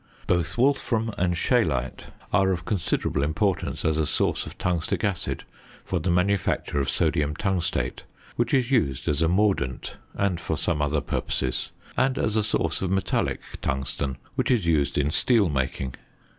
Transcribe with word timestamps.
Both 0.25 0.57
wolfram 0.57 1.13
and 1.15 1.35
scheelite 1.35 2.07
are 2.33 2.51
of 2.51 2.65
considerable 2.65 3.21
importance 3.21 3.85
as 3.85 3.99
a 3.99 4.07
source 4.07 4.47
of 4.47 4.57
tungstic 4.57 5.03
acid 5.03 5.43
for 5.85 5.99
the 5.99 6.09
manufacture 6.09 6.79
of 6.79 6.89
sodium 6.89 7.35
tungstate, 7.35 8.01
which 8.35 8.51
is 8.51 8.71
used 8.71 9.07
as 9.07 9.21
a 9.21 9.27
mordant 9.27 9.97
and 10.15 10.41
for 10.41 10.57
some 10.57 10.81
other 10.81 11.01
purposes, 11.01 11.69
and 11.95 12.17
as 12.17 12.35
a 12.35 12.41
source 12.41 12.81
of 12.81 12.89
metallic 12.89 13.41
tungsten, 13.61 14.17
which 14.33 14.49
is 14.49 14.65
used 14.65 14.97
in 14.97 15.11
steel 15.11 15.49
making. 15.49 15.93